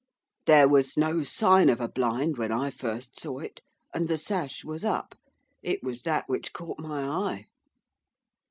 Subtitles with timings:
[0.47, 3.61] 'There was no sign of a blind when I first saw it,
[3.93, 5.13] and the sash was up,
[5.61, 7.45] it was that which caught my eye.